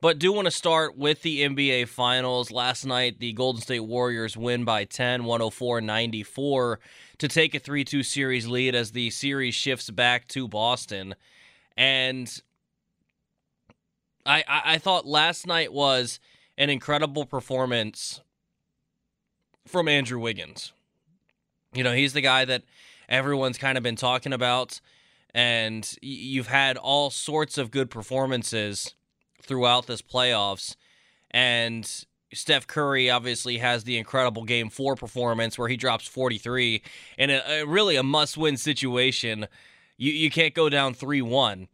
But 0.00 0.18
do 0.18 0.32
want 0.32 0.46
to 0.46 0.50
start 0.50 0.98
with 0.98 1.22
the 1.22 1.42
NBA 1.42 1.86
Finals. 1.86 2.50
Last 2.50 2.84
night, 2.84 3.20
the 3.20 3.32
Golden 3.32 3.62
State 3.62 3.80
Warriors 3.80 4.36
win 4.36 4.64
by 4.64 4.84
10, 4.84 5.24
104 5.24 5.80
94, 5.80 6.80
to 7.18 7.28
take 7.28 7.54
a 7.54 7.60
3 7.60 7.84
2 7.84 8.02
series 8.02 8.46
lead 8.48 8.74
as 8.74 8.90
the 8.90 9.10
series 9.10 9.54
shifts 9.54 9.90
back 9.90 10.26
to 10.28 10.48
Boston. 10.48 11.14
And 11.76 12.42
I, 14.26 14.44
I, 14.48 14.62
I 14.64 14.78
thought 14.78 15.06
last 15.06 15.46
night 15.46 15.72
was 15.72 16.18
an 16.58 16.68
incredible 16.68 17.24
performance 17.24 18.20
from 19.66 19.88
Andrew 19.88 20.18
Wiggins. 20.18 20.72
You 21.74 21.84
know, 21.84 21.92
he's 21.92 22.12
the 22.12 22.20
guy 22.20 22.44
that 22.44 22.62
everyone's 23.08 23.58
kind 23.58 23.78
of 23.78 23.84
been 23.84 23.96
talking 23.96 24.32
about, 24.32 24.80
and 25.34 25.88
you've 26.02 26.48
had 26.48 26.76
all 26.76 27.10
sorts 27.10 27.56
of 27.56 27.70
good 27.70 27.88
performances 27.88 28.94
throughout 29.42 29.86
this 29.86 30.02
playoffs. 30.02 30.76
And 31.30 31.88
Steph 32.34 32.66
Curry 32.66 33.10
obviously 33.10 33.58
has 33.58 33.84
the 33.84 33.98
incredible 33.98 34.44
game 34.44 34.70
four 34.70 34.96
performance 34.96 35.58
where 35.58 35.68
he 35.68 35.76
drops 35.76 36.06
43 36.06 36.82
in 37.18 37.30
a, 37.30 37.42
a 37.48 37.64
really 37.64 37.96
a 37.96 38.02
must 38.02 38.36
win 38.36 38.56
situation. 38.56 39.46
You, 39.96 40.12
you 40.12 40.30
can't 40.30 40.54
go 40.54 40.68
down 40.68 40.94
3 40.94 41.22
1. 41.22 41.68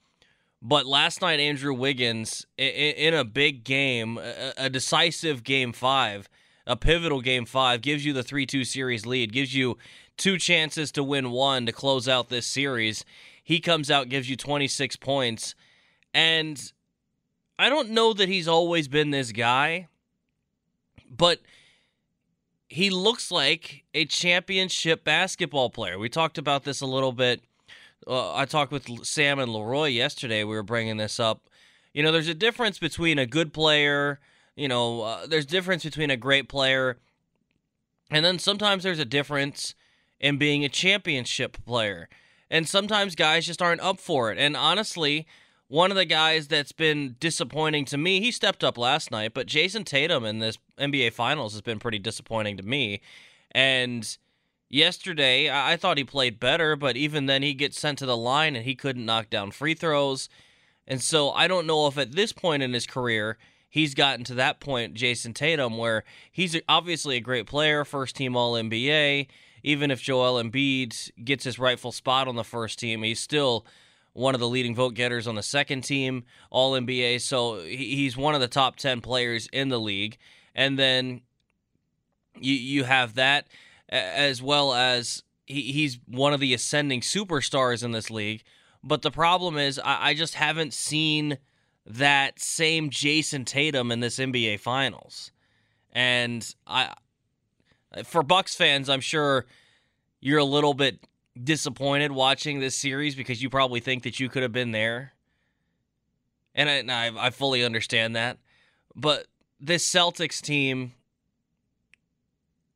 But 0.61 0.87
last 0.87 1.23
night, 1.23 1.39
Andrew 1.39 1.73
Wiggins, 1.73 2.45
in 2.57 3.15
a 3.15 3.25
big 3.25 3.62
game, 3.62 4.19
a 4.19 4.69
decisive 4.69 5.45
game 5.45 5.73
five, 5.73 6.29
a 6.67 6.75
pivotal 6.75 7.20
game 7.20 7.47
five, 7.47 7.81
gives 7.81 8.05
you 8.05 8.12
the 8.12 8.25
3 8.25 8.45
2 8.45 8.64
series 8.64 9.07
lead, 9.07 9.33
gives 9.33 9.55
you 9.55 9.79
two 10.17 10.37
chances 10.37 10.91
to 10.92 11.05
win 11.05 11.31
one 11.31 11.64
to 11.67 11.73
close 11.73 12.09
out 12.09 12.29
this 12.29 12.45
series. 12.45 13.05
He 13.42 13.61
comes 13.61 13.89
out, 13.89 14.09
gives 14.09 14.29
you 14.29 14.37
26 14.37 14.97
points. 14.97 15.55
And 16.12 16.73
I 17.59 17.69
don't 17.69 17.91
know 17.91 18.12
that 18.12 18.28
he's 18.28 18.48
always 18.48 18.89
been 18.89 19.11
this 19.11 19.33
guy, 19.33 19.89
but 21.11 21.41
he 22.69 22.91
looks 22.91 23.31
like 23.31 23.84
a 23.95 24.05
championship 24.05 25.05
basketball 25.05 25.70
player. 25.70 25.98
We 25.98 26.09
talked 26.09 26.39
about 26.39 26.64
this 26.64 26.81
a 26.81 26.86
little 26.86 27.12
bit 27.12 27.42
uh, 28.09 28.34
I 28.34 28.47
talked 28.47 28.73
with 28.73 29.05
Sam 29.05 29.39
and 29.39 29.53
Leroy 29.53 29.89
yesterday. 29.89 30.42
We 30.42 30.55
were 30.55 30.62
bringing 30.62 30.97
this 30.97 31.20
up. 31.20 31.48
You 31.92 32.03
know, 32.03 32.11
there's 32.11 32.29
a 32.29 32.34
difference 32.34 32.79
between 32.79 33.19
a 33.19 33.27
good 33.27 33.53
player. 33.53 34.19
You 34.56 34.69
know, 34.69 35.03
uh, 35.03 35.27
there's 35.27 35.47
difference 35.47 35.84
between 35.84 36.11
a 36.11 36.17
great 36.17 36.48
player, 36.48 36.98
and 38.11 38.25
then 38.25 38.39
sometimes 38.39 38.83
there's 38.83 38.98
a 38.98 39.05
difference 39.05 39.75
in 40.19 40.39
being 40.39 40.64
a 40.64 40.69
championship 40.69 41.64
player. 41.64 42.09
And 42.51 42.67
sometimes 42.67 43.14
guys 43.14 43.47
just 43.47 43.61
aren't 43.61 43.83
up 43.83 44.01
for 44.01 44.33
it. 44.33 44.39
And 44.39 44.56
honestly, 44.56 45.27
one 45.69 45.91
of 45.91 45.97
the 45.97 46.05
guys 46.05 46.48
that's 46.48 46.72
been 46.72 47.16
disappointing 47.20 47.84
to 47.86 47.98
me, 47.98 48.20
he 48.20 48.33
stepped 48.33 48.64
up 48.64 48.77
last 48.77 49.11
night, 49.11 49.33
but 49.34 49.47
Jayson 49.47 49.84
Tatum 49.84 50.24
in 50.24 50.38
this 50.38 50.58
NBA 50.78 51.12
Finals 51.12 51.52
has 51.52 51.62
been 51.62 51.78
pretty 51.78 51.98
disappointing 51.98 52.56
to 52.56 52.62
me. 52.62 53.00
And 53.52 54.19
Yesterday, 54.70 55.50
I 55.50 55.77
thought 55.77 55.96
he 55.96 56.05
played 56.05 56.39
better, 56.39 56.77
but 56.77 56.96
even 56.96 57.24
then, 57.24 57.42
he 57.42 57.55
gets 57.55 57.80
sent 57.80 57.98
to 58.01 58.07
the 58.07 58.17
line 58.17 58.55
and 58.55 58.67
he 58.67 58.74
couldn't 58.74 59.07
knock 59.07 59.30
down 59.30 59.51
free 59.51 59.73
throws. 59.73 60.28
And 60.86 61.01
so 61.01 61.30
I 61.30 61.48
don't 61.48 61.67
know 61.67 61.86
if 61.86 61.96
at 61.96 62.12
this 62.12 62.33
point 62.34 62.62
in 62.62 62.74
his 62.74 62.86
career, 62.86 63.39
he's 63.70 63.95
gotten 63.95 64.24
to 64.27 64.34
that 64.34 64.61
point, 64.61 64.92
Jayson 64.92 65.33
Tatum, 65.33 65.78
where 65.78 66.05
he's 66.30 66.61
obviously 66.68 67.17
a 67.17 67.20
great 67.20 67.46
player, 67.46 67.83
first 67.86 68.17
team 68.17 68.36
All 68.36 68.52
NBA. 68.52 69.28
Even 69.62 69.90
if 69.90 70.02
Joel 70.02 70.42
Embiid 70.42 71.24
gets 71.24 71.45
his 71.45 71.58
rightful 71.58 71.90
spot 71.90 72.28
on 72.28 72.36
the 72.36 72.45
first 72.45 72.78
team, 72.78 73.02
he's 73.02 73.20
still 73.20 73.64
one 74.18 74.34
of 74.34 74.40
the 74.40 74.48
leading 74.48 74.74
vote 74.74 74.95
getters 74.95 75.27
on 75.27 75.36
the 75.36 75.42
second 75.42 75.83
team 75.83 76.24
All 76.51 76.73
NBA. 76.73 77.20
So 77.20 77.61
he's 77.61 78.17
one 78.17 78.34
of 78.34 78.40
the 78.40 78.48
top 78.48 78.77
10 78.77 79.01
players 79.01 79.48
in 79.52 79.68
the 79.68 79.79
league. 79.79 80.18
And 80.55 80.79
then 80.79 81.23
you, 82.39 82.55
you 82.55 82.84
have 82.84 83.14
that 83.14 83.46
as 83.89 84.42
well 84.42 84.74
as 84.74 85.23
he, 85.46 85.73
he's 85.73 85.98
one 86.07 86.33
of 86.33 86.40
the 86.40 86.52
ascending 86.52 87.01
superstars 87.01 87.84
in 87.84 87.92
this 87.92 88.11
league. 88.11 88.42
But 88.83 89.02
the 89.02 89.11
problem 89.11 89.57
is, 89.57 89.78
I, 89.78 90.11
I 90.11 90.14
just 90.14 90.34
haven't 90.34 90.74
seen 90.74 91.39
that 91.86 92.40
same 92.40 92.90
Jayson 92.90 93.45
Tatum 93.45 93.90
in 93.90 94.01
this 94.01 94.18
NBA 94.18 94.61
Finals. 94.61 95.30
And 95.92 96.55
I, 96.67 96.92
for 98.05 98.23
Bucks 98.23 98.55
fans, 98.55 98.89
I'm 98.89 99.01
sure 99.01 99.46
you're 100.20 100.39
a 100.39 100.45
little 100.45 100.74
bit 100.74 101.01
disappointed 101.43 102.13
watching 102.13 102.61
this 102.61 102.77
series 102.77 103.15
because 103.15 103.43
you 103.43 103.51
probably 103.51 103.81
think 103.81 104.03
that 104.03 104.19
you 104.21 104.29
could 104.29 104.43
have 104.43 104.53
been 104.53 104.73
there. 104.73 105.13
And 106.55 106.69
I, 106.69 106.73
and 106.75 106.91
I, 106.91 107.27
I 107.27 107.31
fully 107.31 107.65
understand 107.65 108.17
that. 108.17 108.39
But 108.97 109.27
this 109.61 109.89
Celtics 109.89 110.41
team 110.41 110.93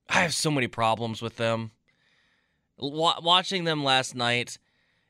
I 0.08 0.20
have 0.20 0.34
so 0.34 0.50
many 0.50 0.66
problems 0.66 1.22
with 1.22 1.36
them. 1.36 1.70
W- 2.78 3.12
watching 3.22 3.64
them 3.64 3.82
last 3.82 4.14
night, 4.14 4.58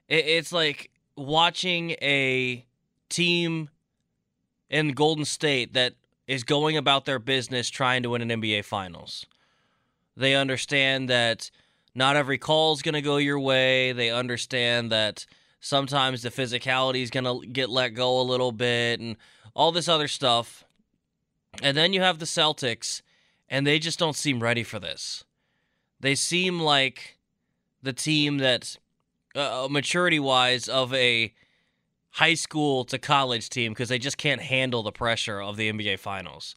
it- 0.09 0.27
it's 0.27 0.53
like 0.53 0.91
watching 1.17 1.91
a 2.01 2.65
team 3.09 3.69
in 4.71 4.93
Golden 4.93 5.25
State 5.25 5.73
that 5.75 5.95
is 6.29 6.45
going 6.45 6.77
about 6.77 7.05
their 7.05 7.19
business 7.19 7.69
trying 7.69 8.05
to 8.05 8.11
win 8.11 8.23
an 8.23 8.41
NBA 8.41 8.65
Finals. 8.65 9.27
They 10.17 10.37
understand 10.37 11.09
that 11.11 11.51
not 11.95 12.17
every 12.17 12.39
call 12.39 12.73
is 12.73 12.83
going 12.83 12.95
to 12.95 13.03
go 13.03 13.17
your 13.17 13.39
way. 13.39 13.93
They 13.93 14.11
understand 14.11 14.91
that 14.93 15.27
sometimes 15.61 16.23
the 16.23 16.31
physicality 16.31 17.03
is 17.03 17.11
going 17.11 17.25
to 17.25 17.47
get 17.47 17.71
let 17.71 17.91
go 17.91 18.21
a 18.21 18.23
little 18.23 18.53
bit 18.53 19.01
and 19.01 19.17
all 19.55 19.73
this 19.73 19.89
other 19.89 20.09
stuff. 20.09 20.65
And 21.63 21.77
then 21.77 21.93
you 21.93 22.01
have 22.01 22.19
the 22.19 22.25
Celtics 22.25 23.03
and 23.49 23.67
they 23.67 23.79
just 23.79 23.99
don't 23.99 24.17
seem 24.17 24.43
ready 24.43 24.63
for 24.63 24.79
this. 24.79 25.25
They 26.01 26.15
seem 26.15 26.61
like 26.61 27.19
the 27.83 27.93
team 27.93 28.39
that, 28.39 28.77
uh, 29.37 29.65
uh 29.65 29.69
maturity 29.69 30.19
wise, 30.19 30.69
of 30.69 30.93
a 30.95 31.33
high 32.13 32.35
school 32.35 32.85
to 32.85 32.99
college 32.99 33.49
team 33.49 33.73
because 33.73 33.89
they 33.89 33.99
just 33.99 34.19
can't 34.19 34.43
handle 34.43 34.83
the 34.83 34.93
pressure 34.93 35.41
of 35.41 35.57
the 35.57 35.73
NBA 35.73 35.99
Finals. 35.99 36.55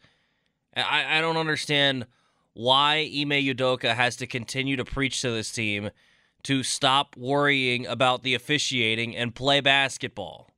I, 0.76 1.18
I 1.18 1.22
don't 1.22 1.38
understand 1.38 2.08
why 2.56 2.96
Ime 3.14 3.32
Udoka 3.46 3.94
has 3.94 4.16
to 4.16 4.26
continue 4.26 4.76
to 4.78 4.86
preach 4.86 5.22
to 5.22 5.30
this 5.30 5.52
team 5.52 5.92
to 6.44 6.64
stop 6.64 7.16
worrying 7.18 7.86
about 7.86 8.24
the 8.24 8.34
officiating 8.34 9.16
and 9.16 9.36
play 9.36 9.60
basketball. 9.60 10.50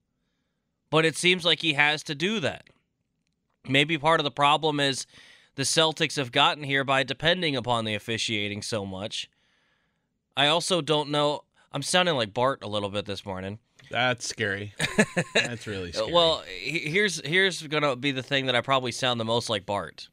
But 0.89 1.05
it 1.05 1.17
seems 1.17 1.43
like 1.43 1.61
he 1.61 1.73
has 1.73 2.03
to 2.03 2.15
do 2.15 2.39
that. 2.39 2.67
Maybe 3.67 3.97
part 3.97 4.19
of 4.19 4.23
the 4.23 4.31
problem 4.31 4.79
is 4.79 5.07
the 5.55 5.63
Celtics 5.63 6.17
have 6.17 6.31
gotten 6.31 6.63
here 6.63 6.83
by 6.83 7.03
depending 7.03 7.55
upon 7.55 7.83
the 7.83 7.95
officiating 7.95 8.61
so 8.61 8.85
much. 8.85 9.29
I 10.37 10.47
also 10.47 10.81
don't 10.81 11.09
know. 11.09 11.45
I'm 11.71 11.81
sounding 11.81 12.15
like 12.15 12.33
Bart 12.33 12.59
a 12.63 12.67
little 12.67 12.89
bit 12.89 13.05
this 13.05 13.25
morning. 13.25 13.57
That's 13.89 14.27
scary. 14.27 14.73
That's 15.33 15.65
really 15.65 15.91
scary. 15.93 16.13
well, 16.13 16.43
here's 16.47 17.25
here's 17.25 17.61
gonna 17.63 17.95
be 17.95 18.11
the 18.11 18.23
thing 18.23 18.45
that 18.45 18.55
I 18.55 18.61
probably 18.61 18.91
sound 18.91 19.19
the 19.19 19.25
most 19.25 19.49
like 19.49 19.65
Bart. 19.65 20.09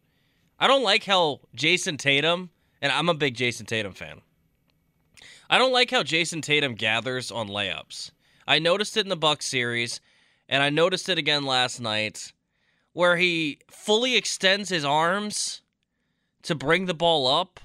I 0.58 0.66
don't 0.66 0.82
like 0.82 1.04
how 1.04 1.40
Jayson 1.56 1.98
Tatum, 1.98 2.50
and 2.80 2.92
I'm 2.92 3.08
a 3.08 3.14
big 3.14 3.36
Jayson 3.36 3.66
Tatum 3.66 3.92
fan. 3.92 4.20
I 5.50 5.58
don't 5.58 5.72
like 5.72 5.90
how 5.90 6.02
Jayson 6.02 6.42
Tatum 6.42 6.74
gathers 6.74 7.30
on 7.30 7.48
layups. 7.48 8.10
I 8.46 8.58
noticed 8.58 8.96
it 8.96 9.04
in 9.04 9.08
the 9.08 9.16
Bucks 9.16 9.46
series, 9.46 10.00
and 10.48 10.62
I 10.62 10.70
noticed 10.70 11.08
it 11.08 11.18
again 11.18 11.44
last 11.44 11.80
night 11.80 12.32
where 12.92 13.16
he 13.16 13.58
fully 13.68 14.16
extends 14.16 14.68
his 14.68 14.84
arms 14.84 15.62
to 16.42 16.54
bring 16.54 16.86
the 16.86 16.94
ball 16.94 17.26
up. 17.26 17.58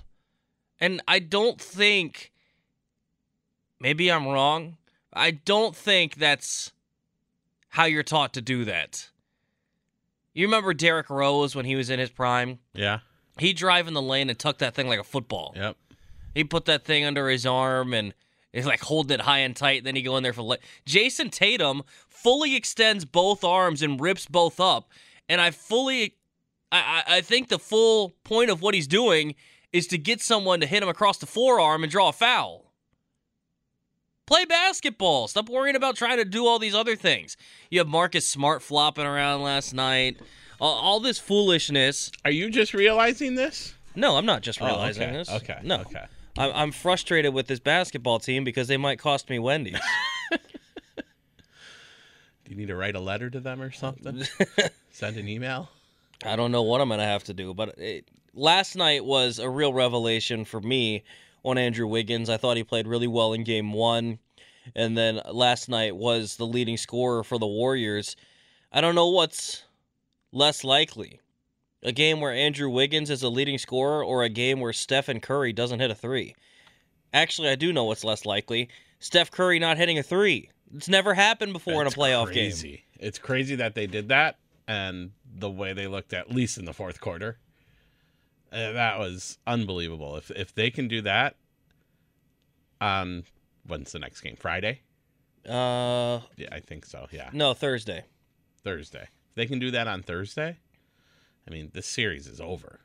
And 0.79 1.01
I 1.07 1.19
don't 1.19 1.61
think, 1.61 2.31
maybe 3.79 4.11
I'm 4.11 4.27
wrong, 4.27 4.77
I 5.13 5.31
don't 5.31 5.75
think 5.75 6.15
that's 6.15 6.71
how 7.69 7.85
you're 7.85 8.03
taught 8.03 8.33
to 8.33 8.41
do 8.41 8.65
that. 8.65 9.09
You 10.33 10.45
remember 10.47 10.73
Derrick 10.73 11.09
Rose 11.09 11.55
when 11.55 11.65
he 11.65 11.75
was 11.75 11.89
in 11.89 11.99
his 11.99 12.09
prime? 12.09 12.59
Yeah. 12.73 12.99
He'd 13.37 13.57
drive 13.57 13.87
in 13.87 13.93
the 13.93 14.01
lane 14.01 14.29
and 14.29 14.37
tuck 14.37 14.59
that 14.59 14.75
thing 14.75 14.87
like 14.87 14.99
a 14.99 15.03
football. 15.03 15.53
Yep. 15.55 15.77
He 16.35 16.43
put 16.43 16.65
that 16.65 16.85
thing 16.85 17.05
under 17.05 17.29
his 17.29 17.45
arm 17.45 17.93
and 17.93 18.13
He's 18.53 18.65
like 18.65 18.81
holding 18.81 19.15
it 19.15 19.21
high 19.21 19.39
and 19.39 19.55
tight. 19.55 19.79
And 19.79 19.87
Then 19.87 19.95
he 19.95 20.01
go 20.01 20.17
in 20.17 20.23
there 20.23 20.33
for 20.33 20.41
le- 20.41 20.57
Jayson 20.85 21.29
Tatum 21.29 21.83
fully 22.07 22.55
extends 22.55 23.05
both 23.05 23.43
arms 23.43 23.81
and 23.81 23.99
rips 23.99 24.25
both 24.25 24.59
up. 24.59 24.89
And 25.27 25.39
I 25.39 25.51
fully, 25.51 26.15
I, 26.71 27.03
I 27.07 27.21
think 27.21 27.49
the 27.49 27.59
full 27.59 28.15
point 28.23 28.49
of 28.49 28.61
what 28.61 28.73
he's 28.73 28.87
doing 28.87 29.35
is 29.71 29.85
to 29.87 29.97
get 29.97 30.21
someone 30.21 30.59
to 30.61 30.65
hit 30.65 30.81
him 30.81 30.89
across 30.89 31.19
the 31.19 31.27
forearm 31.27 31.83
and 31.83 31.91
draw 31.91 32.09
a 32.09 32.13
foul. 32.13 32.68
Play 34.29 34.45
basketball. 34.45 35.27
Stop 35.27 35.49
worrying 35.49 35.75
about 35.75 35.95
trying 35.95 36.17
to 36.17 36.23
do 36.23 36.45
all 36.45 36.59
these 36.59 36.75
other 36.75 36.95
things. 36.95 37.35
You 37.71 37.79
have 37.79 37.87
Marcus 37.87 38.27
Smart 38.27 38.61
flopping 38.61 39.07
around 39.07 39.41
last 39.41 39.73
night. 39.73 40.19
All, 40.61 40.75
all 40.75 40.99
this 40.99 41.17
foolishness. 41.17 42.11
Are 42.23 42.29
you 42.29 42.51
just 42.51 42.75
realizing 42.75 43.33
this? 43.33 43.73
No, 43.95 44.17
I'm 44.17 44.27
not 44.27 44.43
just 44.43 44.61
Oh, 44.61 44.67
realizing 44.67 45.01
okay, 45.09 45.13
this. 45.13 45.31
Okay. 45.31 45.57
No. 45.63 45.79
Okay. 45.81 46.05
I'm, 46.37 46.51
I'm 46.53 46.71
frustrated 46.71 47.33
with 47.33 47.47
this 47.47 47.59
basketball 47.59 48.19
team 48.19 48.43
because 48.43 48.67
they 48.67 48.77
might 48.77 48.99
cost 48.99 49.31
me 49.31 49.39
Wendy's. 49.39 49.79
Do 50.31 50.37
you 52.49 52.55
need 52.55 52.67
to 52.67 52.75
write 52.75 52.95
a 52.95 52.99
letter 52.99 53.31
to 53.31 53.39
them 53.39 53.59
or 53.63 53.71
something? 53.71 54.21
Send 54.91 55.17
an 55.17 55.27
email? 55.27 55.71
I 56.23 56.35
don't 56.35 56.51
know 56.51 56.61
what 56.61 56.81
I'm 56.81 56.89
going 56.89 56.99
to 56.99 57.05
have 57.05 57.23
to 57.23 57.33
do, 57.33 57.55
but 57.55 57.79
it, 57.79 58.07
last 58.35 58.75
night 58.75 59.03
was 59.03 59.39
a 59.39 59.49
real 59.49 59.73
revelation 59.73 60.45
for 60.45 60.61
me 60.61 61.03
on 61.43 61.57
Andrew 61.57 61.87
Wiggins. 61.87 62.29
I 62.29 62.37
thought 62.37 62.57
he 62.57 62.63
played 62.63 62.87
really 62.87 63.07
well 63.07 63.33
in 63.33 63.43
game 63.43 63.73
one. 63.73 64.19
And 64.75 64.97
then 64.97 65.21
last 65.31 65.69
night 65.69 65.95
was 65.95 66.35
the 66.35 66.45
leading 66.45 66.77
scorer 66.77 67.23
for 67.23 67.39
the 67.39 67.47
Warriors. 67.47 68.15
I 68.71 68.81
don't 68.81 68.95
know 68.95 69.09
what's 69.09 69.63
less 70.31 70.63
likely 70.63 71.19
a 71.81 71.91
game 71.91 72.19
where 72.19 72.33
Andrew 72.33 72.69
Wiggins 72.69 73.09
is 73.09 73.23
a 73.23 73.29
leading 73.29 73.57
scorer 73.57 74.03
or 74.03 74.23
a 74.23 74.29
game 74.29 74.59
where 74.59 74.73
Stephen 74.73 75.19
Curry 75.19 75.53
doesn't 75.53 75.79
hit 75.79 75.91
a 75.91 75.95
three. 75.95 76.35
Actually, 77.13 77.49
I 77.49 77.55
do 77.55 77.73
know 77.73 77.85
what's 77.85 78.03
less 78.03 78.25
likely 78.25 78.69
Steph 78.99 79.31
Curry 79.31 79.59
not 79.59 79.77
hitting 79.77 79.97
a 79.97 80.03
three. 80.03 80.49
It's 80.75 80.89
never 80.89 81.13
happened 81.13 81.53
before 81.53 81.83
That's 81.83 81.95
in 81.95 82.01
a 82.01 82.05
playoff 82.05 82.33
game. 82.33 82.51
It's 82.99 83.17
crazy 83.17 83.55
that 83.55 83.73
they 83.73 83.87
did 83.87 84.09
that 84.09 84.37
and 84.67 85.11
the 85.25 85.49
way 85.49 85.73
they 85.73 85.87
looked 85.87 86.13
at 86.13 86.31
least 86.31 86.57
in 86.57 86.65
the 86.65 86.73
fourth 86.73 86.99
quarter. 86.99 87.37
Uh, 88.51 88.71
that 88.73 88.97
was 88.99 89.37
unbelievable. 89.45 90.15
If 90.17 90.31
if 90.31 90.53
they 90.53 90.71
can 90.71 90.87
do 90.87 91.01
that 91.01 91.35
um, 92.81 93.23
when's 93.65 93.91
the 93.91 93.99
next 93.99 94.21
game? 94.21 94.35
Friday? 94.37 94.81
Uh, 95.47 96.21
Yeah, 96.37 96.49
I 96.51 96.59
think 96.59 96.85
so. 96.85 97.07
Yeah. 97.11 97.29
no, 97.33 97.53
Thursday. 97.53 98.05
Thursday. 98.63 99.07
If 99.29 99.35
they 99.35 99.45
can 99.45 99.59
do 99.59 99.71
that 99.71 99.87
on 99.87 100.01
Thursday, 100.03 100.57
I 101.47 101.51
mean, 101.51 101.71
this 101.73 101.85
series 101.87 102.27
is 102.27 102.41
over. 102.41 102.79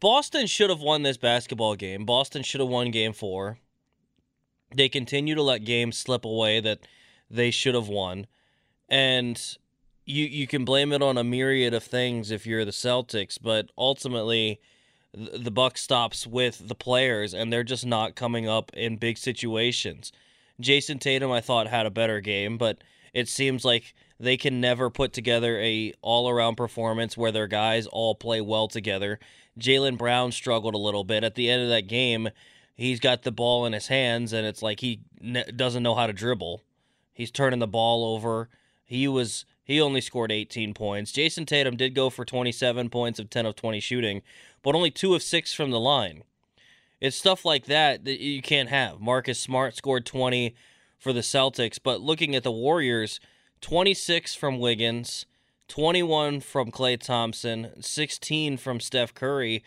Boston 0.00 0.46
should 0.46 0.70
have 0.70 0.80
won 0.80 1.02
this 1.02 1.16
basketball 1.16 1.74
game. 1.76 2.04
Boston 2.04 2.42
should 2.42 2.60
have 2.60 2.68
won 2.68 2.90
game 2.90 3.12
four. 3.12 3.58
They 4.74 4.88
continue 4.88 5.34
to 5.34 5.42
let 5.42 5.64
games 5.64 5.96
slip 5.96 6.24
away 6.24 6.60
that 6.60 6.80
they 7.30 7.50
should 7.50 7.74
have 7.74 7.88
won. 7.88 8.26
And 8.88 9.40
you 10.04 10.24
you 10.24 10.46
can 10.46 10.64
blame 10.64 10.92
it 10.92 11.02
on 11.02 11.18
a 11.18 11.24
myriad 11.24 11.74
of 11.74 11.84
things 11.84 12.30
if 12.30 12.46
you're 12.46 12.64
the 12.64 12.70
Celtics, 12.70 13.38
but 13.40 13.70
ultimately 13.76 14.60
the 15.12 15.50
buck 15.50 15.78
stops 15.78 16.26
with 16.26 16.66
the 16.66 16.74
players 16.74 17.34
and 17.34 17.52
they're 17.52 17.62
just 17.62 17.86
not 17.86 18.16
coming 18.16 18.48
up 18.48 18.72
in 18.74 18.96
big 18.96 19.16
situations. 19.16 20.12
Jayson 20.60 20.98
Tatum 20.98 21.30
I 21.30 21.40
thought 21.40 21.68
had 21.68 21.86
a 21.86 21.90
better 21.90 22.20
game, 22.20 22.58
but 22.58 22.78
it 23.12 23.28
seems 23.28 23.64
like 23.64 23.94
they 24.18 24.36
can 24.36 24.60
never 24.60 24.90
put 24.90 25.12
together 25.12 25.58
a 25.60 25.92
all-around 26.02 26.56
performance 26.56 27.16
where 27.16 27.32
their 27.32 27.46
guys 27.46 27.86
all 27.86 28.14
play 28.14 28.40
well 28.40 28.68
together. 28.68 29.18
Jaylen 29.58 29.96
Brown 29.96 30.32
struggled 30.32 30.74
a 30.74 30.78
little 30.78 31.04
bit 31.04 31.22
at 31.24 31.34
the 31.36 31.48
end 31.48 31.62
of 31.62 31.68
that 31.68 31.88
game. 31.88 32.28
He's 32.74 32.98
got 32.98 33.22
the 33.22 33.32
ball 33.32 33.66
in 33.66 33.72
his 33.72 33.86
hands, 33.86 34.32
and 34.32 34.46
it's 34.46 34.62
like 34.62 34.80
he 34.80 35.00
doesn't 35.54 35.82
know 35.82 35.94
how 35.94 36.08
to 36.08 36.12
dribble. 36.12 36.62
He's 37.12 37.30
turning 37.30 37.60
the 37.60 37.68
ball 37.68 38.16
over. 38.16 38.48
He 38.84 39.06
was 39.06 39.44
he 39.64 39.80
only 39.80 40.00
scored 40.00 40.30
18 40.30 40.74
points. 40.74 41.10
Jayson 41.10 41.46
Tatum 41.46 41.76
did 41.76 41.94
go 41.94 42.10
for 42.10 42.24
27 42.24 42.90
points 42.90 43.18
of 43.18 43.30
10 43.30 43.46
of 43.46 43.56
20 43.56 43.80
shooting, 43.80 44.22
but 44.62 44.74
only 44.74 44.90
two 44.90 45.14
of 45.14 45.22
six 45.22 45.54
from 45.54 45.70
the 45.70 45.80
line. 45.80 46.22
It's 47.00 47.16
stuff 47.16 47.44
like 47.44 47.64
that 47.64 48.04
that 48.04 48.20
you 48.20 48.42
can't 48.42 48.68
have. 48.68 49.00
Marcus 49.00 49.40
Smart 49.40 49.74
scored 49.76 50.06
20 50.06 50.54
for 50.98 51.12
the 51.12 51.20
Celtics, 51.20 51.78
but 51.82 52.00
looking 52.00 52.34
at 52.34 52.42
the 52.42 52.52
Warriors, 52.52 53.20
26 53.60 54.34
from 54.34 54.58
Wiggins, 54.58 55.26
21 55.68 56.40
from 56.40 56.70
Klay 56.70 57.00
Thompson, 57.00 57.70
16 57.80 58.58
from 58.58 58.80
Steph 58.80 59.14
Curry. 59.14 59.64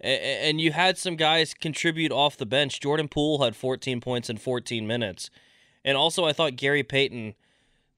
And 0.00 0.60
you 0.60 0.72
had 0.72 0.98
some 0.98 1.16
guys 1.16 1.54
contribute 1.54 2.12
off 2.12 2.36
the 2.36 2.46
bench. 2.46 2.80
Jordan 2.80 3.08
Poole 3.08 3.42
had 3.42 3.56
14 3.56 4.00
points 4.00 4.30
in 4.30 4.36
14 4.36 4.86
minutes. 4.86 5.30
And 5.84 5.96
also, 5.96 6.24
I 6.24 6.32
thought 6.32 6.56
Gary 6.56 6.82
Payton, 6.82 7.34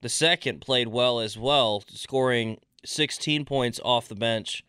the 0.02 0.08
second, 0.08 0.60
played 0.60 0.88
well 0.88 1.20
as 1.20 1.36
well, 1.36 1.82
scoring 1.88 2.58
16 2.84 3.44
points 3.44 3.80
off 3.84 4.08
the 4.08 4.14
bench. 4.14 4.64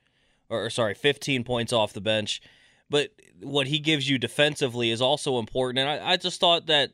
Or, 0.50 0.69
sorry, 0.69 0.94
15 0.94 1.44
points 1.44 1.72
off 1.72 1.94
the 1.94 2.01
bench. 2.01 2.42
But 2.89 3.12
what 3.42 3.68
he 3.68 3.80
gives 3.80 4.10
you 4.10 4.18
defensively 4.18 4.92
is 4.92 5.01
also 5.01 5.39
important. 5.39 5.80
And 5.80 5.89
I, 5.89 6.12
I 6.12 6.18
just 6.18 6.39
thought 6.39 6.66
that 6.68 6.92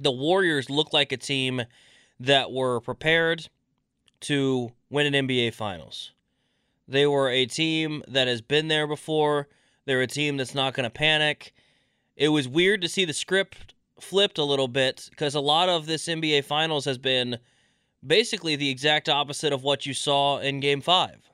the 0.00 0.10
Warriors 0.10 0.70
looked 0.70 0.94
like 0.94 1.12
a 1.12 1.16
team 1.16 1.62
that 2.18 2.52
were 2.52 2.80
prepared 2.80 3.48
to 4.20 4.72
win 4.88 5.12
an 5.12 5.28
NBA 5.28 5.54
Finals. 5.54 6.12
They 6.88 7.06
were 7.06 7.28
a 7.28 7.46
team 7.46 8.02
that 8.08 8.28
has 8.28 8.40
been 8.40 8.68
there 8.68 8.86
before. 8.86 9.48
They're 9.84 10.02
a 10.02 10.06
team 10.06 10.36
that's 10.36 10.54
not 10.54 10.74
going 10.74 10.84
to 10.84 10.90
panic. 10.90 11.52
It 12.16 12.28
was 12.28 12.48
weird 12.48 12.80
to 12.82 12.88
see 12.88 13.04
the 13.04 13.12
script 13.12 13.74
flipped 14.00 14.38
a 14.38 14.44
little 14.44 14.68
bit 14.68 15.08
because 15.10 15.34
a 15.34 15.40
lot 15.40 15.68
of 15.68 15.86
this 15.86 16.06
NBA 16.06 16.44
Finals 16.44 16.84
has 16.84 16.98
been 16.98 17.38
basically 18.06 18.56
the 18.56 18.70
exact 18.70 19.08
opposite 19.08 19.52
of 19.52 19.62
what 19.62 19.86
you 19.86 19.94
saw 19.94 20.38
in 20.38 20.60
Game 20.60 20.80
5. 20.80 21.30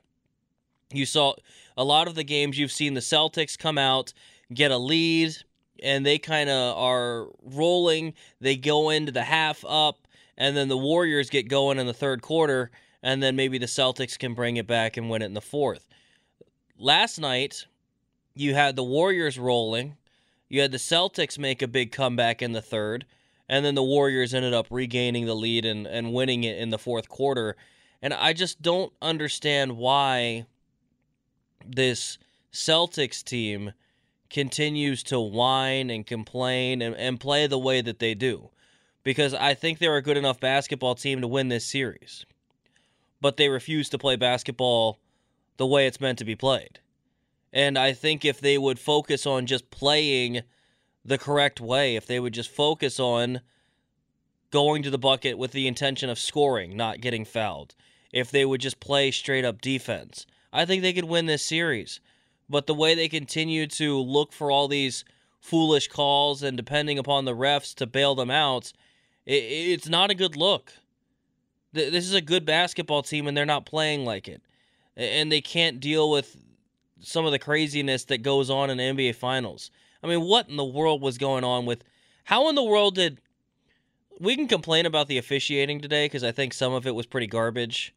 You 0.91 1.05
saw 1.05 1.35
a 1.75 1.83
lot 1.83 2.07
of 2.07 2.15
the 2.15 2.23
games 2.23 2.57
you've 2.57 2.71
seen 2.71 2.93
the 2.93 3.01
Celtics 3.01 3.57
come 3.57 3.77
out, 3.77 4.13
get 4.53 4.71
a 4.71 4.77
lead, 4.77 5.35
and 5.83 6.05
they 6.05 6.17
kind 6.17 6.49
of 6.49 6.77
are 6.77 7.27
rolling. 7.43 8.13
They 8.39 8.55
go 8.55 8.89
into 8.89 9.11
the 9.11 9.23
half 9.23 9.63
up, 9.67 10.07
and 10.37 10.55
then 10.55 10.69
the 10.69 10.77
Warriors 10.77 11.29
get 11.29 11.49
going 11.49 11.77
in 11.77 11.87
the 11.87 11.93
third 11.93 12.21
quarter, 12.21 12.71
and 13.03 13.21
then 13.21 13.35
maybe 13.35 13.57
the 13.57 13.65
Celtics 13.65 14.17
can 14.17 14.33
bring 14.33 14.57
it 14.57 14.67
back 14.67 14.97
and 14.97 15.09
win 15.09 15.21
it 15.21 15.25
in 15.25 15.33
the 15.33 15.41
fourth. 15.41 15.87
Last 16.77 17.19
night, 17.19 17.65
you 18.35 18.53
had 18.53 18.75
the 18.75 18.83
Warriors 18.83 19.37
rolling. 19.37 19.97
You 20.47 20.61
had 20.61 20.71
the 20.71 20.77
Celtics 20.77 21.37
make 21.37 21.61
a 21.61 21.67
big 21.67 21.91
comeback 21.91 22.41
in 22.41 22.53
the 22.53 22.61
third, 22.61 23.05
and 23.49 23.65
then 23.65 23.75
the 23.75 23.83
Warriors 23.83 24.33
ended 24.33 24.53
up 24.53 24.67
regaining 24.69 25.25
the 25.25 25.35
lead 25.35 25.65
and, 25.65 25.87
and 25.87 26.13
winning 26.13 26.43
it 26.43 26.57
in 26.57 26.69
the 26.69 26.77
fourth 26.77 27.07
quarter. 27.07 27.55
And 28.01 28.13
I 28.13 28.33
just 28.33 28.61
don't 28.61 28.93
understand 29.01 29.77
why 29.77 30.45
this 31.65 32.17
Celtics 32.51 33.23
team 33.23 33.73
continues 34.29 35.03
to 35.03 35.19
whine 35.19 35.89
and 35.89 36.05
complain 36.05 36.81
and, 36.81 36.95
and 36.95 37.19
play 37.19 37.47
the 37.47 37.57
way 37.59 37.81
that 37.81 37.99
they 37.99 38.13
do. 38.13 38.49
Because 39.03 39.33
I 39.33 39.53
think 39.53 39.79
they're 39.79 39.95
a 39.95 40.01
good 40.01 40.17
enough 40.17 40.39
basketball 40.39 40.95
team 40.95 41.21
to 41.21 41.27
win 41.27 41.47
this 41.47 41.65
series. 41.65 42.25
But 43.21 43.37
they 43.37 43.47
refuse 43.47 43.87
to 43.89 43.97
play 43.97 44.17
basketball 44.17 44.99
the 45.55 45.65
way 45.65 45.87
it's 45.87 46.01
meant 46.01 46.19
to 46.19 46.25
be 46.25 46.35
played. 46.35 46.79
And 47.53 47.77
I 47.77 47.93
think 47.93 48.25
if 48.25 48.41
they 48.41 48.57
would 48.57 48.79
focus 48.79 49.25
on 49.25 49.45
just 49.45 49.71
playing 49.71 50.41
the 51.07 51.17
correct 51.17 51.61
way, 51.61 51.95
if 51.95 52.05
they 52.05 52.19
would 52.19 52.33
just 52.33 52.51
focus 52.51 52.99
on 52.99 53.39
going 54.51 54.83
to 54.83 54.89
the 54.89 54.97
bucket 54.97 55.37
with 55.37 55.53
the 55.53 55.67
intention 55.67 56.09
of 56.09 56.19
scoring, 56.19 56.75
not 56.75 56.99
getting 56.99 57.23
fouled, 57.23 57.73
if 58.11 58.29
they 58.29 58.45
would 58.45 58.59
just 58.59 58.81
play 58.81 59.09
straight 59.09 59.45
up 59.45 59.61
defense, 59.61 60.27
I 60.51 60.65
think 60.65 60.81
they 60.81 60.93
could 60.93 61.05
win 61.05 61.25
this 61.25 61.43
series. 61.43 62.01
But 62.49 62.67
the 62.67 62.73
way 62.73 62.93
they 62.93 63.07
continue 63.07 63.67
to 63.67 63.97
look 63.97 64.33
for 64.33 64.51
all 64.51 64.67
these 64.67 65.05
foolish 65.39 65.87
calls 65.87 66.43
and 66.43 66.57
depending 66.57 66.99
upon 66.99 67.23
the 67.23 67.35
refs 67.35 67.73
to 67.75 67.87
bail 67.87 68.13
them 68.13 68.31
out, 68.31 68.73
it, 69.25 69.43
it's 69.43 69.87
not 69.87 70.11
a 70.11 70.15
good 70.15 70.35
look. 70.35 70.73
This 71.71 72.05
is 72.05 72.13
a 72.13 72.21
good 72.21 72.45
basketball 72.45 73.03
team 73.03 73.27
and 73.27 73.35
they're 73.37 73.45
not 73.45 73.65
playing 73.65 74.03
like 74.03 74.27
it. 74.27 74.41
And 74.95 75.31
they 75.31 75.41
can't 75.41 75.79
deal 75.79 76.09
with 76.09 76.35
some 76.99 77.25
of 77.25 77.31
the 77.31 77.39
craziness 77.39 78.05
that 78.05 78.23
goes 78.23 78.49
on 78.49 78.69
in 78.69 78.77
the 78.77 78.83
NBA 78.83 79.15
Finals. 79.15 79.71
I 80.03 80.07
mean, 80.07 80.21
what 80.21 80.49
in 80.49 80.57
the 80.57 80.65
world 80.65 81.01
was 81.01 81.17
going 81.17 81.43
on 81.43 81.65
with. 81.65 81.83
How 82.25 82.49
in 82.49 82.55
the 82.55 82.63
world 82.63 82.95
did. 82.95 83.19
We 84.19 84.35
can 84.35 84.47
complain 84.47 84.85
about 84.85 85.07
the 85.07 85.17
officiating 85.17 85.79
today 85.79 86.05
because 86.05 86.23
I 86.23 86.31
think 86.31 86.53
some 86.53 86.73
of 86.73 86.87
it 86.87 86.95
was 86.95 87.05
pretty 87.05 87.27
garbage. 87.27 87.93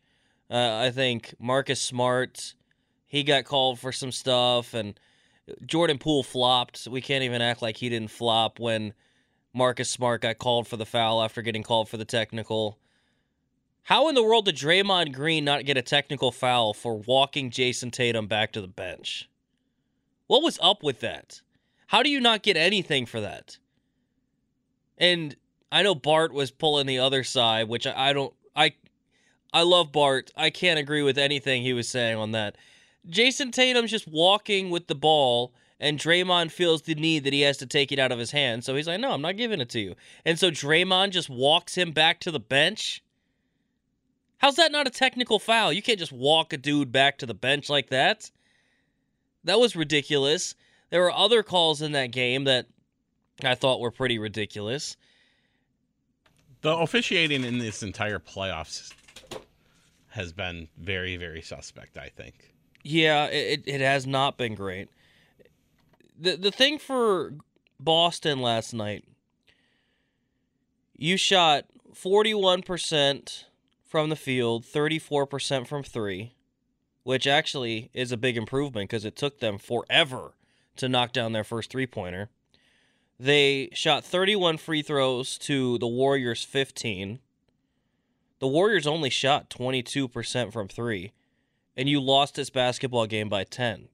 Uh, 0.50 0.76
I 0.76 0.90
think 0.90 1.35
Marcus 1.38 1.80
Smart, 1.80 2.54
he 3.07 3.23
got 3.23 3.45
called 3.45 3.78
for 3.78 3.90
some 3.90 4.12
stuff, 4.12 4.75
and 4.75 4.99
Jordan 5.64 5.99
Poole 5.99 6.23
flopped. 6.23 6.87
We 6.90 7.00
can't 7.00 7.25
even 7.25 7.40
act 7.40 7.62
like 7.62 7.78
he 7.78 7.88
didn't 7.88 8.11
flop 8.11 8.59
when 8.59 8.92
Marcus 9.54 9.90
Smart 9.90 10.23
got 10.23 10.38
called 10.38 10.69
for 10.69 10.76
the 10.76 10.87
foul 10.87 11.23
after 11.23 11.42
getting 11.42 11.62
called 11.62 11.88
for 11.88 11.97
the 11.97 12.04
technical. 12.04 12.78
How 13.85 14.09
in 14.09 14.14
the 14.14 14.23
world 14.23 14.45
did 14.45 14.57
Draymond 14.57 15.12
Green 15.12 15.45
not 15.45 15.64
get 15.64 15.76
a 15.76 15.83
technical 15.83 16.30
foul 16.30 16.75
for 16.75 16.99
walking 16.99 17.50
Jayson 17.50 17.90
Tatum 17.90 18.26
back 18.26 18.52
to 18.52 18.61
the 18.61 18.69
bench? 18.69 19.28
What 20.26 20.42
was 20.42 20.59
up 20.62 20.83
with 20.83 21.00
that? 21.00 21.40
How 21.90 22.04
do 22.04 22.09
you 22.09 22.20
not 22.20 22.44
get 22.44 22.56
anything 22.56 23.04
for 23.04 23.20
that? 23.20 23.59
And 24.97 25.35
I 25.73 25.82
know 25.82 25.97
Bart 25.97 26.32
was 26.32 26.52
pulling 26.52 26.87
the 26.87 27.00
other 27.00 27.25
side, 27.25 27.66
which 27.66 27.85
I, 27.85 28.11
I 28.11 28.12
don't 28.12 28.32
I 28.54 28.75
I 29.52 29.62
love 29.62 29.90
Bart. 29.90 30.30
I 30.37 30.50
can't 30.50 30.78
agree 30.78 31.02
with 31.02 31.18
anything 31.18 31.62
he 31.62 31.73
was 31.73 31.88
saying 31.88 32.16
on 32.16 32.30
that. 32.30 32.54
Jayson 33.09 33.50
Tatum's 33.50 33.90
just 33.90 34.06
walking 34.06 34.70
with 34.70 34.87
the 34.87 34.94
ball 34.94 35.52
and 35.80 35.99
Draymond 35.99 36.52
feels 36.52 36.82
the 36.82 36.94
need 36.94 37.25
that 37.25 37.32
he 37.32 37.40
has 37.40 37.56
to 37.56 37.66
take 37.66 37.90
it 37.90 37.99
out 37.99 38.12
of 38.12 38.20
his 38.20 38.30
hand. 38.30 38.62
So 38.62 38.76
he's 38.76 38.87
like, 38.87 39.00
"No, 39.00 39.11
I'm 39.11 39.23
not 39.23 39.37
giving 39.37 39.61
it 39.61 39.70
to 39.70 39.80
you." 39.80 39.97
And 40.25 40.38
so 40.38 40.52
Draymond 40.52 41.11
just 41.11 41.28
walks 41.28 41.75
him 41.75 41.90
back 41.90 42.20
to 42.20 42.30
the 42.30 42.38
bench. 42.38 43.02
How's 44.38 44.54
that 44.54 44.70
not 44.70 44.87
a 44.87 44.90
technical 44.90 45.40
foul? 45.40 45.73
You 45.73 45.82
can't 45.82 45.99
just 45.99 46.12
walk 46.12 46.52
a 46.52 46.56
dude 46.56 46.92
back 46.92 47.18
to 47.18 47.26
the 47.26 47.35
bench 47.35 47.68
like 47.68 47.90
that. 47.90 48.30
That 49.42 49.59
was 49.59 49.75
ridiculous. 49.75 50.54
There 50.90 51.00
were 51.00 51.12
other 51.12 51.42
calls 51.42 51.80
in 51.80 51.92
that 51.92 52.11
game 52.11 52.44
that 52.44 52.66
I 53.42 53.54
thought 53.54 53.80
were 53.80 53.92
pretty 53.92 54.18
ridiculous. 54.18 54.97
The 56.62 56.76
officiating 56.76 57.44
in 57.44 57.59
this 57.59 57.82
entire 57.82 58.18
playoffs 58.18 58.92
has 60.09 60.32
been 60.32 60.68
very, 60.76 61.16
very 61.16 61.40
suspect, 61.40 61.97
I 61.97 62.09
think. 62.09 62.52
Yeah, 62.82 63.26
it, 63.26 63.62
it 63.66 63.80
has 63.80 64.06
not 64.06 64.37
been 64.37 64.54
great. 64.54 64.88
The 66.18 66.37
the 66.37 66.50
thing 66.50 66.78
for 66.78 67.35
Boston 67.78 68.40
last 68.40 68.75
night, 68.75 69.04
you 70.97 71.16
shot 71.16 71.64
41% 71.94 73.44
from 73.87 74.11
the 74.11 74.16
field, 74.16 74.64
34% 74.64 75.66
from 75.66 75.82
3, 75.82 76.35
which 77.04 77.26
actually 77.26 77.90
is 77.94 78.12
a 78.12 78.16
big 78.16 78.37
improvement 78.37 78.90
because 78.90 79.04
it 79.04 79.16
took 79.16 79.40
them 79.40 79.56
forever 79.56 80.35
to 80.81 80.89
knock 80.89 81.13
down 81.13 81.33
their 81.33 81.45
first 81.45 81.71
three-pointer. 81.71 82.29
They 83.19 83.69
shot 83.73 84.05
31 84.05 84.59
free 84.59 84.83
throws 84.83 85.39
to 85.39 85.79
the 85.79 85.87
Warriors 85.87 86.43
15. 86.43 87.21
The 88.39 88.49
Warriors 88.49 88.87
only 88.87 89.11
shot 89.11 89.51
22% 89.51 90.53
from 90.53 90.69
3 90.69 91.13
and 91.77 91.89
you 91.89 91.99
lost 91.99 92.35
this 92.35 92.51
basketball 92.51 93.07
game 93.07 93.29
by 93.29 93.45
10. 93.45 93.89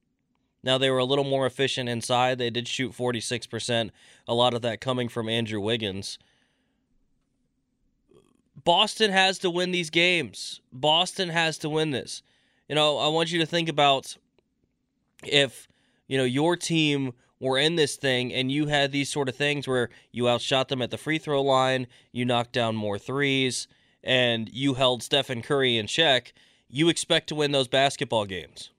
Now 0.62 0.76
they 0.76 0.90
were 0.90 0.99
a 0.99 1.05
little 1.05 1.25
more 1.25 1.47
efficient 1.47 1.88
inside. 1.88 2.38
They 2.38 2.50
did 2.50 2.66
shoot 2.66 2.93
46%, 2.93 3.90
a 4.26 4.35
lot 4.35 4.55
of 4.55 4.62
that 4.62 4.81
coming 4.81 5.09
from 5.09 5.28
Andrew 5.28 5.61
Wiggins. 5.61 6.19
Boston 8.64 9.12
has 9.12 9.38
to 9.38 9.50
win 9.50 9.71
these 9.71 9.90
games. 9.90 10.61
Boston 10.73 11.28
has 11.28 11.59
to 11.59 11.69
win 11.69 11.93
this. 11.93 12.23
You 12.69 12.75
know, 12.75 12.99
I 12.99 13.07
want 13.07 13.31
you 13.31 13.38
to 13.38 13.47
think 13.47 13.69
about 13.69 14.16
if, 15.23 15.69
you 16.06 16.18
know, 16.18 16.25
your 16.25 16.56
team 16.56 17.12
were 17.40 17.58
in 17.58 17.76
this 17.76 17.96
thing 17.96 18.32
and 18.32 18.50
you 18.50 18.66
had 18.66 18.92
these 18.92 19.10
sort 19.10 19.28
of 19.28 19.36
things 19.36 19.68
where 19.68 19.90
you 20.10 20.28
outshot 20.28 20.68
them 20.68 20.82
at 20.82 20.90
the 20.90 20.98
free 20.98 21.18
throw 21.18 21.42
line, 21.42 21.86
you 22.12 22.25
knocked 22.25 22.52
down 22.52 22.75
more 22.76 22.98
threes, 22.98 23.68
and 24.02 24.48
you 24.52 24.75
held 24.75 25.02
Stephen 25.02 25.42
Curry 25.42 25.76
in 25.76 25.86
check, 25.86 26.32
you 26.68 26.88
expect 26.88 27.28
to 27.28 27.34
win 27.34 27.52
those 27.52 27.68
basketball 27.68 28.25
games. 28.25 28.70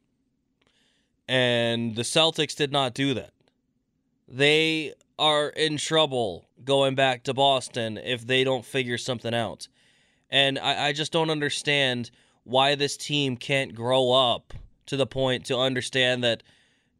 And 1.27 1.95
the 1.95 2.03
Celtics 2.03 2.55
did 2.55 2.71
not 2.71 2.93
do 2.93 3.13
that. 3.13 3.33
They 4.27 4.93
are 5.19 5.49
in 5.49 5.77
trouble 5.77 6.45
going 6.63 6.95
back 6.95 7.23
to 7.23 7.33
Boston 7.33 7.97
if 7.97 8.25
they 8.25 8.43
don't 8.43 8.65
figure 8.65 8.97
something 8.97 9.33
out. 9.33 9.67
And 10.29 10.59
I, 10.59 10.87
I 10.87 10.93
just 10.93 11.11
don't 11.11 11.29
understand 11.29 12.11
why 12.43 12.75
this 12.75 12.97
team 12.97 13.35
can't 13.35 13.75
grow 13.75 14.11
up 14.11 14.53
to 14.85 14.95
the 14.95 15.07
point 15.07 15.45
to 15.45 15.57
understand 15.57 16.23
that 16.23 16.43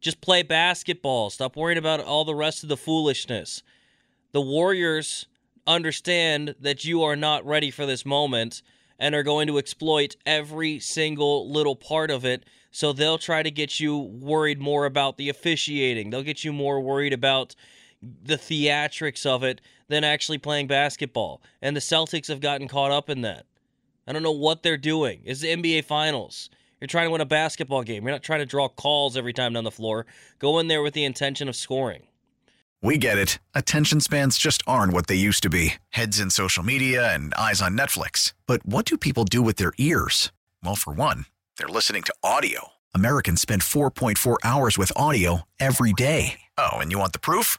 just 0.00 0.20
play 0.20 0.42
basketball. 0.42 1.30
Stop 1.30 1.56
worrying 1.56 1.78
about 1.78 2.00
all 2.00 2.24
the 2.24 2.34
rest 2.34 2.62
of 2.62 2.68
the 2.68 2.76
foolishness. 2.76 3.62
The 4.32 4.40
Warriors 4.40 5.26
understand 5.66 6.54
that 6.60 6.84
you 6.84 7.02
are 7.02 7.16
not 7.16 7.46
ready 7.46 7.70
for 7.70 7.86
this 7.86 8.06
moment 8.06 8.62
and 8.98 9.14
are 9.14 9.22
going 9.22 9.46
to 9.46 9.58
exploit 9.58 10.16
every 10.26 10.78
single 10.80 11.50
little 11.50 11.76
part 11.76 12.10
of 12.10 12.24
it. 12.24 12.44
So 12.70 12.92
they'll 12.92 13.18
try 13.18 13.42
to 13.42 13.50
get 13.50 13.80
you 13.80 13.96
worried 13.96 14.60
more 14.60 14.86
about 14.86 15.16
the 15.16 15.28
officiating. 15.28 16.10
They'll 16.10 16.22
get 16.22 16.44
you 16.44 16.52
more 16.52 16.80
worried 16.80 17.12
about 17.12 17.54
the 18.00 18.36
theatrics 18.36 19.26
of 19.26 19.42
it 19.42 19.60
than 19.88 20.04
actually 20.04 20.38
playing 20.38 20.66
basketball. 20.66 21.42
And 21.62 21.74
the 21.74 21.80
Celtics 21.80 22.28
have 22.28 22.40
gotten 22.40 22.68
caught 22.68 22.90
up 22.90 23.08
in 23.08 23.22
that. 23.22 23.46
I 24.06 24.12
don't 24.12 24.22
know 24.22 24.32
what 24.32 24.62
they're 24.62 24.76
doing. 24.76 25.20
It's 25.24 25.40
the 25.40 25.48
NBA 25.48 25.84
Finals. 25.84 26.50
You're 26.80 26.88
trying 26.88 27.06
to 27.06 27.10
win 27.10 27.20
a 27.20 27.26
basketball 27.26 27.82
game. 27.82 28.04
You're 28.04 28.12
not 28.12 28.22
trying 28.22 28.40
to 28.40 28.46
draw 28.46 28.68
calls 28.68 29.16
every 29.16 29.32
time 29.32 29.54
down 29.54 29.64
the 29.64 29.70
floor. 29.70 30.06
Go 30.38 30.58
in 30.58 30.68
there 30.68 30.82
with 30.82 30.94
the 30.94 31.04
intention 31.04 31.48
of 31.48 31.56
scoring. 31.56 32.02
We 32.80 32.96
get 32.96 33.18
it. 33.18 33.40
Attention 33.54 34.00
spans 34.00 34.38
just 34.38 34.62
aren't 34.66 34.92
what 34.92 35.08
they 35.08 35.16
used 35.16 35.42
to 35.42 35.50
be 35.50 35.74
heads 35.90 36.20
in 36.20 36.30
social 36.30 36.62
media 36.62 37.12
and 37.12 37.34
eyes 37.34 37.60
on 37.60 37.76
Netflix. 37.76 38.34
But 38.46 38.64
what 38.64 38.84
do 38.84 38.96
people 38.96 39.24
do 39.24 39.42
with 39.42 39.56
their 39.56 39.72
ears? 39.78 40.30
Well, 40.62 40.76
for 40.76 40.92
one, 40.92 41.26
they're 41.56 41.66
listening 41.66 42.04
to 42.04 42.14
audio. 42.22 42.68
Americans 42.94 43.40
spend 43.40 43.62
4.4 43.62 44.36
hours 44.44 44.78
with 44.78 44.92
audio 44.94 45.42
every 45.58 45.92
day. 45.92 46.40
Oh, 46.56 46.78
and 46.78 46.92
you 46.92 46.98
want 46.98 47.12
the 47.12 47.18
proof? 47.18 47.58